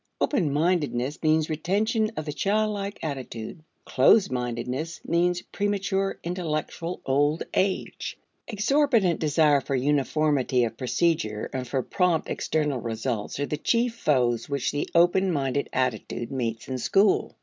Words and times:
Open 0.19 0.51
mindedness 0.51 1.21
means 1.21 1.47
retention 1.47 2.09
of 2.17 2.25
the 2.25 2.33
childlike 2.33 2.97
attitude; 3.03 3.61
closed 3.85 4.31
mindedness 4.31 4.99
means 5.05 5.43
premature 5.43 6.17
intellectual 6.23 7.01
old 7.05 7.43
age. 7.53 8.17
Exorbitant 8.47 9.19
desire 9.19 9.61
for 9.61 9.75
uniformity 9.75 10.63
of 10.63 10.75
procedure 10.75 11.51
and 11.53 11.67
for 11.67 11.83
prompt 11.83 12.31
external 12.31 12.79
results 12.79 13.39
are 13.39 13.45
the 13.45 13.57
chief 13.57 13.93
foes 13.95 14.49
which 14.49 14.71
the 14.71 14.89
open 14.95 15.31
minded 15.31 15.69
attitude 15.71 16.31
meets 16.31 16.67
in 16.67 16.79
school. 16.79 17.37